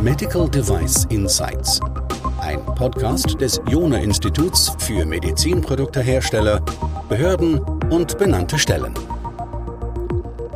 [0.00, 1.80] Medical Device Insights.
[2.40, 6.64] Ein Podcast des Jona Instituts für Medizinproduktehersteller,
[7.08, 7.58] Behörden
[7.90, 8.94] und benannte Stellen.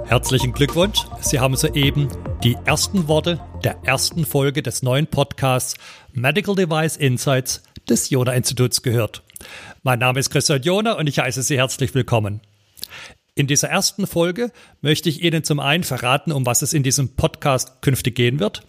[0.07, 1.01] Herzlichen Glückwunsch.
[1.21, 2.09] Sie haben soeben
[2.43, 5.75] die ersten Worte der ersten Folge des neuen Podcasts
[6.13, 9.23] Medical Device Insights des Jona Instituts gehört.
[9.83, 12.41] Mein Name ist Christian Jona und ich heiße Sie herzlich willkommen.
[13.35, 14.53] In dieser ersten Folge
[14.83, 18.63] möchte ich Ihnen zum einen verraten, um was es in diesem Podcast künftig gehen wird.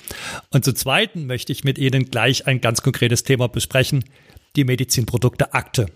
[0.51, 4.05] Und zum zweiten möchte ich mit Ihnen gleich ein ganz konkretes Thema besprechen,
[4.55, 5.87] die Medizinprodukte Akte.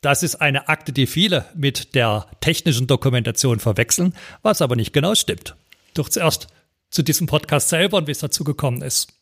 [0.00, 4.12] Das ist eine Akte, die viele mit der technischen Dokumentation verwechseln,
[4.42, 5.54] was aber nicht genau stimmt.
[5.94, 6.48] Doch zuerst
[6.90, 9.15] zu diesem Podcast selber und wie es dazu gekommen ist.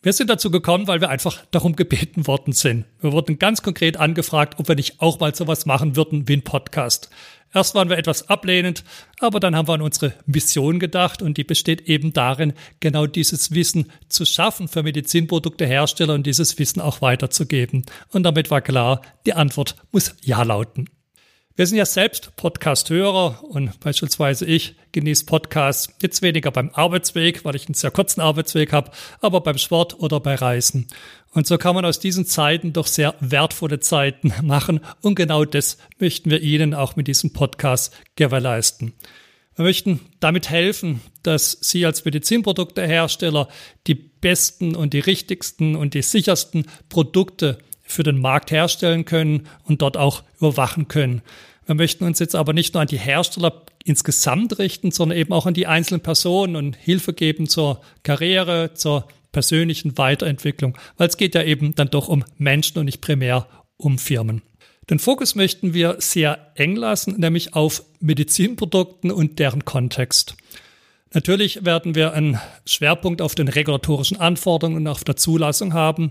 [0.00, 2.84] Wir sind dazu gekommen, weil wir einfach darum gebeten worden sind.
[3.00, 6.44] Wir wurden ganz konkret angefragt, ob wir nicht auch mal sowas machen würden wie ein
[6.44, 7.10] Podcast.
[7.52, 8.84] Erst waren wir etwas ablehnend,
[9.18, 13.52] aber dann haben wir an unsere Mission gedacht und die besteht eben darin, genau dieses
[13.52, 17.84] Wissen zu schaffen für Medizinproduktehersteller und dieses Wissen auch weiterzugeben.
[18.10, 20.90] Und damit war klar, die Antwort muss Ja lauten.
[21.58, 27.56] Wir sind ja selbst Podcast-Hörer und beispielsweise ich genieße Podcasts jetzt weniger beim Arbeitsweg, weil
[27.56, 30.86] ich einen sehr kurzen Arbeitsweg habe, aber beim Sport oder bei Reisen.
[31.32, 35.78] Und so kann man aus diesen Zeiten doch sehr wertvolle Zeiten machen und genau das
[35.98, 38.92] möchten wir Ihnen auch mit diesem Podcast gewährleisten.
[39.56, 43.48] Wir möchten damit helfen, dass Sie als Medizinproduktehersteller
[43.88, 49.82] die besten und die richtigsten und die sichersten Produkte für den Markt herstellen können und
[49.82, 51.22] dort auch überwachen können.
[51.68, 55.44] Wir möchten uns jetzt aber nicht nur an die Hersteller insgesamt richten, sondern eben auch
[55.44, 61.34] an die einzelnen Personen und Hilfe geben zur Karriere, zur persönlichen Weiterentwicklung, weil es geht
[61.34, 64.40] ja eben dann doch um Menschen und nicht primär um Firmen.
[64.88, 70.36] Den Fokus möchten wir sehr eng lassen, nämlich auf Medizinprodukten und deren Kontext.
[71.12, 76.10] Natürlich werden wir einen Schwerpunkt auf den regulatorischen Anforderungen und auf der Zulassung haben,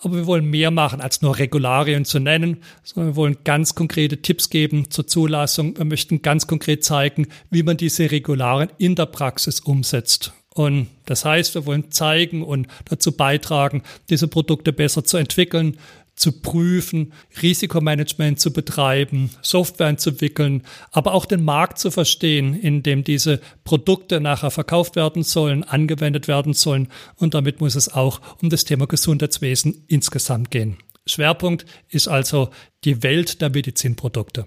[0.00, 4.22] aber wir wollen mehr machen, als nur Regularien zu nennen, sondern wir wollen ganz konkrete
[4.22, 5.76] Tipps geben zur Zulassung.
[5.76, 10.32] Wir möchten ganz konkret zeigen, wie man diese Regularien in der Praxis umsetzt.
[10.54, 15.78] Und das heißt, wir wollen zeigen und dazu beitragen, diese Produkte besser zu entwickeln,
[16.18, 22.82] zu prüfen, Risikomanagement zu betreiben, Software zu entwickeln, aber auch den Markt zu verstehen, in
[22.82, 26.88] dem diese Produkte nachher verkauft werden sollen, angewendet werden sollen.
[27.16, 30.78] Und damit muss es auch um das Thema Gesundheitswesen insgesamt gehen.
[31.06, 32.50] Schwerpunkt ist also
[32.84, 34.46] die Welt der Medizinprodukte.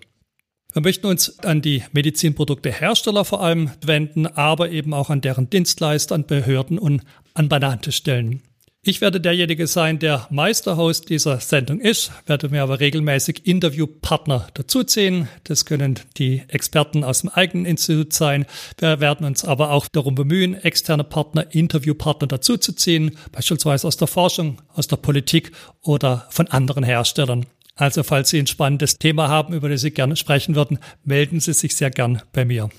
[0.74, 6.16] Wir möchten uns an die Medizinproduktehersteller vor allem wenden, aber eben auch an deren Dienstleister,
[6.16, 7.04] an Behörden und
[7.34, 8.42] an benannte Stellen.
[8.84, 15.28] Ich werde derjenige sein, der Meisterhost dieser Sendung ist, werde mir aber regelmäßig Interviewpartner dazuziehen.
[15.44, 18.48] Das können die Experten aus dem eigenen Institut sein.
[18.80, 24.60] Wir werden uns aber auch darum bemühen, externe Partner, Interviewpartner dazuzuziehen, beispielsweise aus der Forschung,
[24.74, 25.52] aus der Politik
[25.84, 27.46] oder von anderen Herstellern.
[27.76, 31.54] Also falls Sie ein spannendes Thema haben, über das Sie gerne sprechen würden, melden Sie
[31.54, 32.72] sich sehr gern bei mir.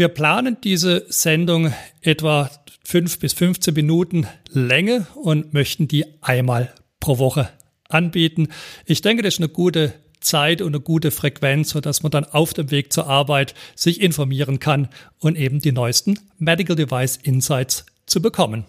[0.00, 2.50] Wir planen diese Sendung etwa
[2.82, 7.50] fünf bis 15 Minuten Länge und möchten die einmal pro Woche
[7.86, 8.48] anbieten.
[8.86, 12.54] Ich denke, das ist eine gute Zeit und eine gute Frequenz, sodass man dann auf
[12.54, 14.88] dem Weg zur Arbeit sich informieren kann
[15.18, 18.64] und eben die neuesten Medical Device Insights zu bekommen.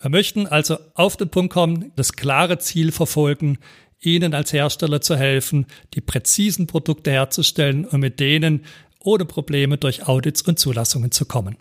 [0.00, 3.58] Wir möchten also auf den Punkt kommen, das klare Ziel verfolgen,
[4.04, 8.64] Ihnen als Hersteller zu helfen, die präzisen Produkte herzustellen und mit denen
[9.04, 11.56] ohne Probleme durch Audits und Zulassungen zu kommen.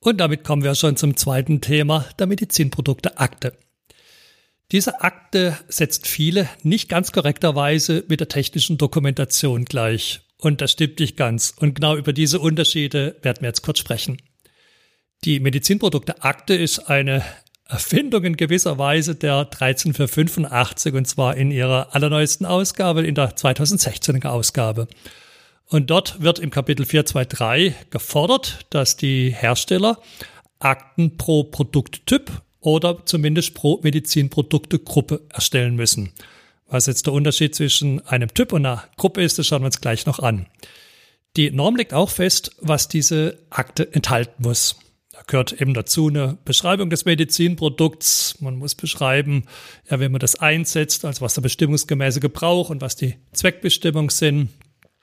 [0.00, 3.56] Und damit kommen wir schon zum zweiten Thema der Medizinprodukte Akte.
[4.72, 10.20] Diese Akte setzt viele nicht ganz korrekterweise mit der technischen Dokumentation gleich.
[10.38, 11.54] Und das stimmt nicht ganz.
[11.56, 14.20] Und genau über diese Unterschiede werden wir jetzt kurz sprechen.
[15.24, 17.24] Die Medizinprodukte Akte ist eine
[17.68, 24.28] Erfindung in gewisser Weise der 13485 und zwar in ihrer allerneuesten Ausgabe, in der 2016er
[24.28, 24.86] Ausgabe.
[25.68, 30.00] Und dort wird im Kapitel 423 gefordert, dass die Hersteller
[30.58, 32.30] Akten pro Produkttyp
[32.60, 36.12] oder zumindest pro Medizinproduktegruppe erstellen müssen.
[36.68, 39.80] Was jetzt der Unterschied zwischen einem Typ und einer Gruppe ist, das schauen wir uns
[39.80, 40.46] gleich noch an.
[41.36, 44.76] Die Norm legt auch fest, was diese Akte enthalten muss.
[45.12, 48.40] Da gehört eben dazu eine Beschreibung des Medizinprodukts.
[48.40, 49.44] Man muss beschreiben,
[49.88, 54.48] ja, wenn man das einsetzt, also was der bestimmungsgemäße Gebrauch und was die Zweckbestimmung sind.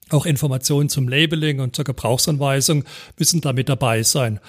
[0.09, 2.83] Auch Informationen zum Labeling und zur Gebrauchsanweisung
[3.17, 4.39] müssen damit dabei sein.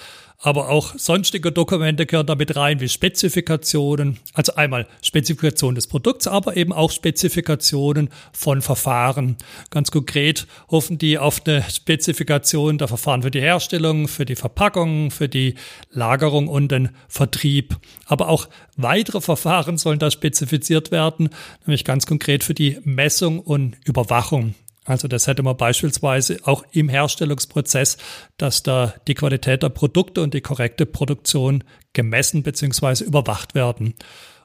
[0.45, 6.57] Aber auch sonstige Dokumente gehören damit rein, wie Spezifikationen, also einmal Spezifikation des Produkts, aber
[6.57, 9.37] eben auch Spezifikationen von Verfahren.
[9.69, 15.09] Ganz konkret hoffen die auf eine Spezifikation der Verfahren für die Herstellung, für die Verpackung,
[15.09, 15.55] für die
[15.91, 17.77] Lagerung und den Vertrieb.
[18.05, 21.29] Aber auch weitere Verfahren sollen da spezifiziert werden,
[21.65, 24.53] nämlich ganz konkret für die Messung und Überwachung.
[24.85, 27.97] Also das hätte man beispielsweise auch im Herstellungsprozess,
[28.37, 33.03] dass da die Qualität der Produkte und die korrekte Produktion gemessen bzw.
[33.03, 33.95] überwacht werden.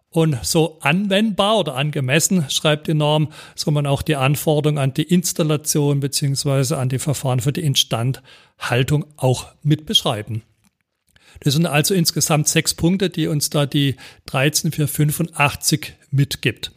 [0.09, 5.05] Und so anwendbar oder angemessen, schreibt die Norm, soll man auch die Anforderungen an die
[5.05, 6.75] Installation bzw.
[6.75, 10.43] an die Verfahren für die Instandhaltung auch mit beschreiben.
[11.41, 13.95] Das sind also insgesamt sechs Punkte, die uns da die
[14.27, 16.73] 13485 mitgibt.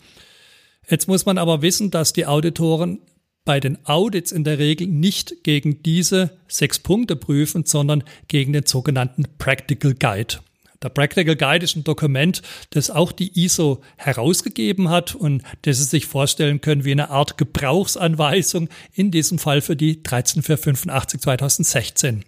[0.88, 3.00] Jetzt muss man aber wissen, dass die Auditoren
[3.45, 8.66] bei den Audits in der Regel nicht gegen diese sechs Punkte prüfen, sondern gegen den
[8.66, 10.36] sogenannten Practical Guide.
[10.81, 12.42] Der Practical Guide ist ein Dokument,
[12.72, 17.38] das auch die ISO herausgegeben hat und das Sie sich vorstellen können wie eine Art
[17.38, 22.25] Gebrauchsanweisung, in diesem Fall für die 13485 2016.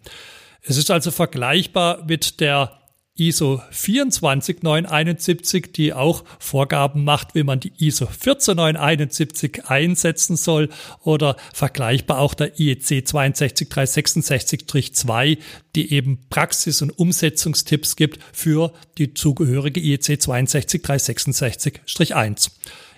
[0.61, 2.79] Es ist also vergleichbar mit der
[3.17, 10.67] ISO 24971, die auch Vorgaben macht, wie man die ISO 14971 einsetzen soll
[11.01, 15.37] oder vergleichbar auch der IEC 62366-2,
[15.75, 22.51] die eben Praxis- und Umsetzungstipps gibt für die zugehörige IEC 62366-1.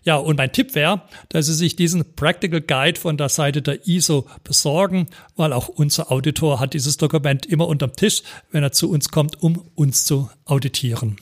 [0.07, 3.89] Ja, und mein Tipp wäre, dass Sie sich diesen Practical Guide von der Seite der
[3.89, 8.89] ISO besorgen, weil auch unser Auditor hat dieses Dokument immer unterm Tisch, wenn er zu
[8.89, 11.17] uns kommt, um uns zu auditieren.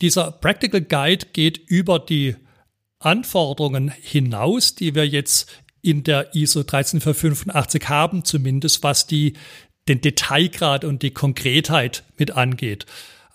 [0.00, 2.34] Dieser Practical Guide geht über die
[2.98, 5.50] Anforderungen hinaus, die wir jetzt
[5.82, 9.34] in der ISO 13485 haben, zumindest was die,
[9.86, 12.86] den Detailgrad und die Konkretheit mit angeht.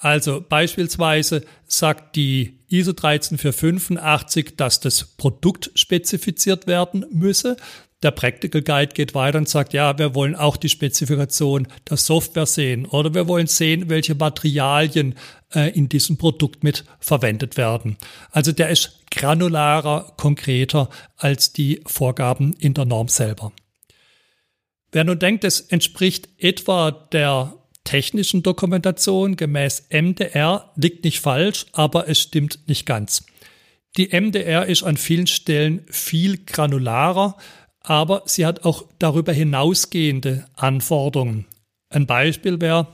[0.06, 7.58] Also beispielsweise sagt die ISO 13485, dass das Produkt spezifiziert werden müsse.
[8.04, 12.46] Der Practical Guide geht weiter und sagt, ja, wir wollen auch die Spezifikation der Software
[12.46, 15.16] sehen oder wir wollen sehen, welche Materialien
[15.56, 17.98] äh, in diesem Produkt mit verwendet werden.
[18.30, 20.88] Also der ist granularer, konkreter
[21.18, 23.54] als die Vorgaben in der Norm selber.
[24.92, 27.56] Wer nun denkt, es entspricht etwa der
[27.86, 33.26] technischen Dokumentation gemäß MDR liegt nicht falsch, aber es stimmt nicht ganz.
[33.96, 37.38] Die MDR ist an vielen Stellen viel granularer,
[37.80, 41.46] aber sie hat auch darüber hinausgehende Anforderungen.
[41.90, 42.88] Ein Beispiel wäre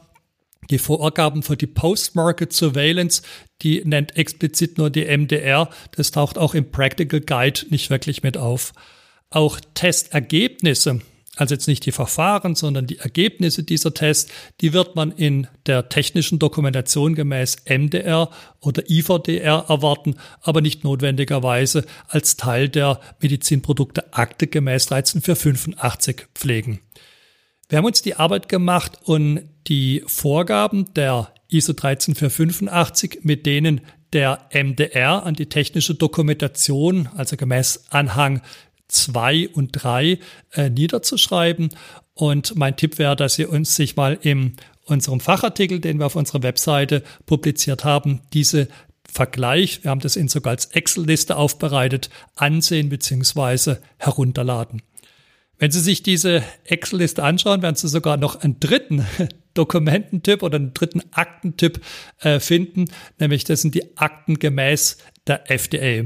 [0.70, 3.24] die Vorgaben für die Post-Market Surveillance,
[3.64, 8.38] die nennt explizit nur die MDR, das taucht auch im Practical Guide nicht wirklich mit
[8.38, 8.74] auf.
[9.32, 11.02] Auch Testergebnisse
[11.38, 15.88] also jetzt nicht die Verfahren, sondern die Ergebnisse dieser Tests, die wird man in der
[15.88, 18.30] technischen Dokumentation gemäß MDR
[18.60, 26.82] oder IVDR erwarten, aber nicht notwendigerweise als Teil der Medizinprodukte-Akte gemäß 13485 pflegen.
[27.70, 33.80] Wir haben uns die Arbeit gemacht und die Vorgaben der ISO 13485, mit denen
[34.12, 38.42] der MDR an die technische Dokumentation, also gemäß Anhang
[38.92, 40.20] 2 und 3
[40.54, 41.70] äh, niederzuschreiben.
[42.14, 44.56] Und mein Tipp wäre, dass Sie uns sich mal in
[44.86, 48.68] unserem Fachartikel, den wir auf unserer Webseite publiziert haben, diese
[49.12, 53.76] Vergleich, wir haben das in sogar als Excel-Liste aufbereitet, ansehen bzw.
[53.98, 54.82] herunterladen.
[55.58, 59.06] Wenn Sie sich diese Excel-Liste anschauen, werden Sie sogar noch einen dritten
[59.54, 61.82] Dokumententyp oder einen dritten Aktentyp
[62.20, 62.86] äh, finden,
[63.20, 66.04] nämlich das sind die Akten gemäß der FDA.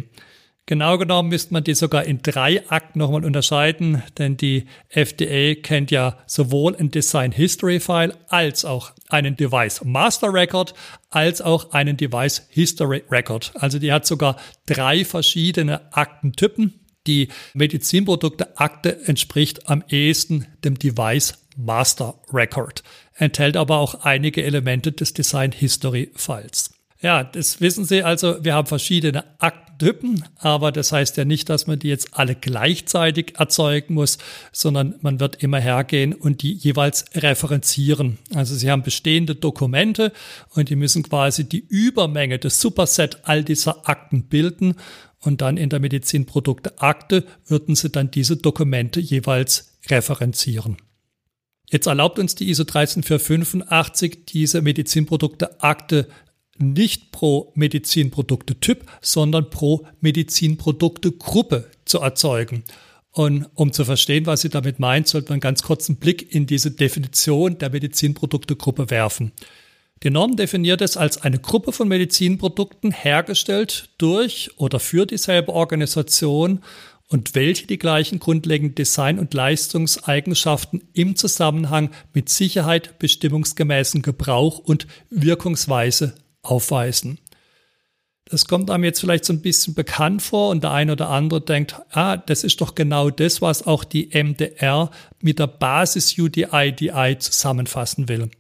[0.67, 5.91] Genau genommen müsste man die sogar in drei Akten nochmal unterscheiden, denn die FDA kennt
[5.91, 10.74] ja sowohl ein Design History File als auch einen Device Master Record
[11.12, 13.51] als auch einen Device History Record.
[13.53, 16.79] Also die hat sogar drei verschiedene Aktentypen.
[17.05, 22.81] Die Medizinprodukte-Akte entspricht am ehesten dem Device Master Record,
[23.13, 26.75] enthält aber auch einige Elemente des Design History Files.
[27.05, 31.67] Ja, das wissen Sie also, wir haben verschiedene Aktentypen, aber das heißt ja nicht, dass
[31.67, 34.17] man die jetzt alle gleichzeitig erzeugen muss,
[34.51, 38.17] sondern man wird immer hergehen und die jeweils referenzieren.
[38.33, 40.13] Also Sie haben bestehende Dokumente
[40.55, 44.74] und die müssen quasi die Übermenge des Superset all dieser Akten bilden
[45.19, 50.77] und dann in der Medizinprodukte-Akte würden Sie dann diese Dokumente jeweils referenzieren.
[51.69, 56.07] Jetzt erlaubt uns die ISO 13485 diese Medizinprodukte-Akte
[56.57, 62.63] nicht pro Medizinprodukte-Typ, sondern pro Medizinprodukte-Gruppe zu erzeugen.
[63.12, 66.47] Und um zu verstehen, was sie damit meint, sollte man ganz kurz einen Blick in
[66.47, 69.31] diese Definition der Medizinproduktegruppe werfen.
[70.03, 76.62] Die Norm definiert es als eine Gruppe von Medizinprodukten hergestellt durch oder für dieselbe Organisation
[77.07, 84.88] und welche die gleichen grundlegenden Design- und Leistungseigenschaften im Zusammenhang mit Sicherheit, bestimmungsgemäßen Gebrauch und
[85.09, 87.19] Wirkungsweise aufweisen.
[88.27, 91.41] Das kommt einem jetzt vielleicht so ein bisschen bekannt vor und der eine oder andere
[91.41, 94.89] denkt, ah, das ist doch genau das, was auch die MDR
[95.21, 98.31] mit der Basis UDI-DI zusammenfassen will.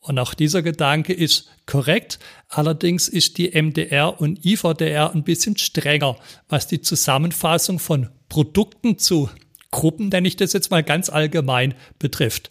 [0.00, 2.18] Und auch dieser Gedanke ist korrekt.
[2.48, 6.16] Allerdings ist die MDR und IVDR ein bisschen strenger,
[6.48, 9.28] was die Zusammenfassung von Produkten zu
[9.70, 12.50] Gruppen, nenne ich das jetzt mal ganz allgemein, betrifft.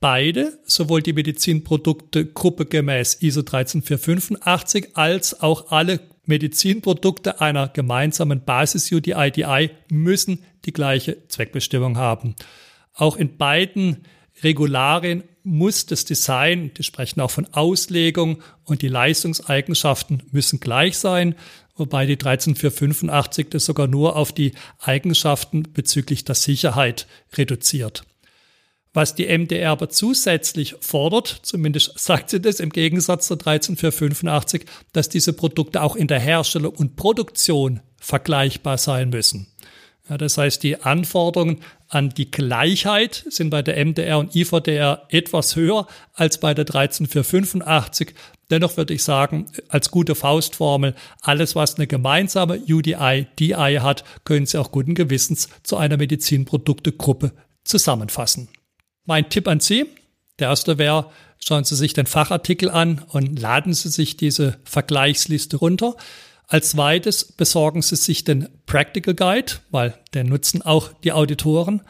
[0.00, 8.92] Beide, sowohl die Medizinprodukte Gruppe gemäß ISO 13485 als auch alle Medizinprodukte einer gemeinsamen Basis
[8.92, 12.36] UDI-DI müssen die gleiche Zweckbestimmung haben.
[12.94, 14.04] Auch in beiden
[14.42, 21.34] Regularien muss das Design, die sprechen auch von Auslegung und die Leistungseigenschaften müssen gleich sein,
[21.74, 28.04] wobei die 13485 das sogar nur auf die Eigenschaften bezüglich der Sicherheit reduziert.
[28.94, 35.08] Was die MDR aber zusätzlich fordert, zumindest sagt sie das im Gegensatz zur 13485, dass
[35.08, 39.48] diese Produkte auch in der Herstellung und Produktion vergleichbar sein müssen.
[40.08, 45.54] Ja, das heißt, die Anforderungen an die Gleichheit sind bei der MDR und IVDR etwas
[45.54, 48.14] höher als bei der 13485.
[48.50, 54.46] Dennoch würde ich sagen, als gute Faustformel, alles was eine gemeinsame UDI, DI hat, können
[54.46, 57.32] Sie auch guten Gewissens zu einer Medizinproduktegruppe
[57.64, 58.48] zusammenfassen.
[59.08, 59.86] Mein Tipp an Sie,
[60.38, 65.56] der erste wäre, schauen Sie sich den Fachartikel an und laden Sie sich diese Vergleichsliste
[65.56, 65.96] runter.
[66.46, 71.80] Als zweites besorgen Sie sich den Practical Guide, weil den nutzen auch die Auditoren.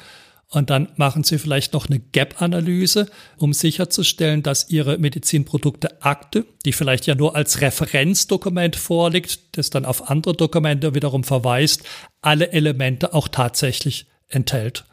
[0.49, 6.73] Und dann machen Sie vielleicht noch eine Gap-Analyse, um sicherzustellen, dass Ihre Medizinprodukte Akte, die
[6.73, 11.83] vielleicht ja nur als Referenzdokument vorliegt, das dann auf andere Dokumente wiederum verweist,
[12.23, 14.85] alle Elemente auch tatsächlich enthält.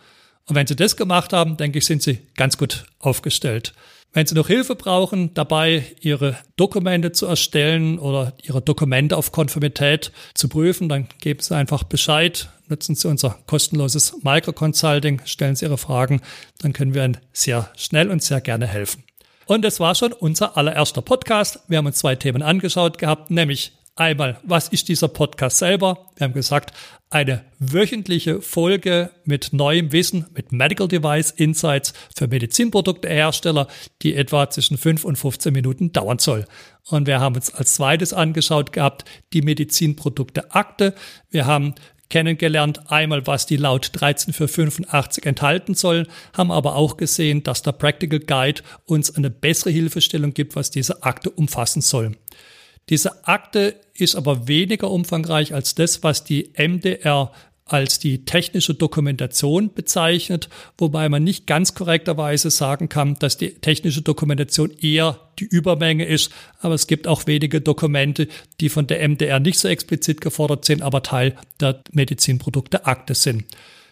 [0.48, 3.74] Und wenn Sie das gemacht haben, denke ich, sind Sie ganz gut aufgestellt.
[4.14, 10.14] Wenn Sie noch Hilfe brauchen, dabei Ihre Dokumente zu erstellen oder Ihre Dokumente auf Konformität
[10.36, 15.78] zu prüfen, dann geben Sie einfach Bescheid, nutzen Sie unser kostenloses Micro-Consulting, stellen Sie Ihre
[15.78, 16.22] Fragen,
[16.60, 19.04] dann können wir Ihnen sehr schnell und sehr gerne helfen.
[19.48, 21.60] Und das war schon unser allererster Podcast.
[21.68, 26.10] Wir haben uns zwei Themen angeschaut gehabt, nämlich Einmal, was ist dieser Podcast selber?
[26.18, 26.74] Wir haben gesagt,
[27.10, 33.70] eine wöchentliche Folge mit neuem Wissen, mit Medical Device Insights für Medizinproduktehersteller,
[34.02, 36.44] die etwa zwischen 5 und 15 Minuten dauern soll.
[36.90, 40.94] Und wir haben uns als zweites angeschaut gehabt, die Medizinprodukte Akte.
[41.30, 41.74] Wir haben
[42.10, 48.20] kennengelernt, einmal was die laut 13485 enthalten soll, haben aber auch gesehen, dass der Practical
[48.20, 52.12] Guide uns eine bessere Hilfestellung gibt, was diese Akte umfassen soll.
[52.89, 57.32] Diese Akte ist aber weniger umfangreich als das, was die MDR
[57.68, 64.04] als die technische Dokumentation bezeichnet, wobei man nicht ganz korrekterweise sagen kann, dass die technische
[64.04, 68.27] Dokumentation eher die Übermenge ist, aber es gibt auch wenige Dokumente,
[68.60, 73.46] die von der MDR nicht so explizit gefordert sind, aber Teil der Medizinprodukte-Akte sind.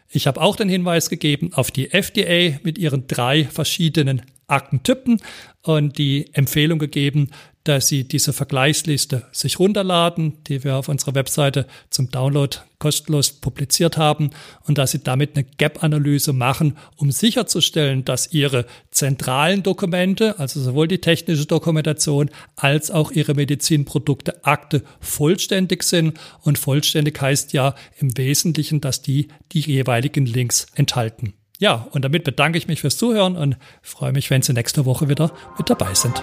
[0.07, 5.19] Ich habe auch den Hinweis gegeben auf die FDA mit ihren drei verschiedenen Aktentypen
[5.63, 7.31] und die Empfehlung gegeben,
[7.63, 13.98] dass Sie diese Vergleichsliste sich runterladen, die wir auf unserer Webseite zum Download kostenlos publiziert
[13.98, 14.32] haben
[14.67, 20.89] und dass Sie damit eine Gap-Analyse machen, um sicherzustellen, dass Ihre zentralen Dokumente, also sowohl
[20.89, 26.20] die technische Dokumentation als auch Ihre Medizinprodukte Akte vollständig sind.
[26.41, 31.34] Und vollständig heißt ja im Wesentlichen, dass die die jeweiligen Links enthalten.
[31.60, 35.08] Ja, und damit bedanke ich mich fürs Zuhören und freue mich, wenn Sie nächste Woche
[35.08, 36.22] wieder mit dabei sind.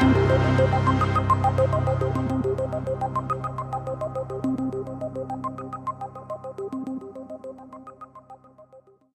[0.00, 1.33] Thank you.